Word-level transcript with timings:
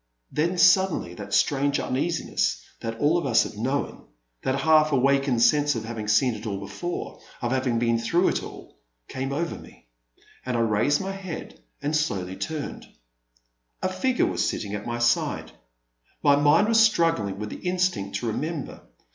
Then 0.31 0.57
suddenly 0.57 1.13
that 1.13 1.31
strange 1.31 1.79
uneasiness 1.79 2.63
that 2.79 2.97
all 2.99 3.23
have 3.23 3.55
known— 3.55 4.07
that 4.41 4.61
half 4.61 4.91
awakened 4.91 5.43
sense 5.43 5.75
of 5.75 5.85
having 5.85 6.07
seen 6.07 6.33
it 6.33 6.47
all 6.47 6.57
before, 6.57 7.19
of 7.39 7.51
having 7.51 7.77
been 7.77 7.99
through 7.99 8.29
it 8.29 8.41
all, 8.41 8.79
came 9.07 9.31
over 9.31 9.59
me, 9.59 9.89
and 10.43 10.57
I 10.57 10.61
raised 10.61 11.01
my 11.01 11.11
head 11.11 11.59
and 11.83 11.95
slowly 11.95 12.35
turned. 12.35 12.87
A 13.83 13.89
figure 13.89 14.25
was 14.25 14.43
seated 14.43 14.73
at 14.73 14.87
my 14.87 14.97
side. 14.97 15.51
My 16.23 16.35
mind 16.35 16.67
was 16.67 16.79
struggling 16.79 17.37
with 17.37 17.51
the 17.51 17.57
instinct 17.59 18.15
to 18.21 18.25
remember. 18.25 18.81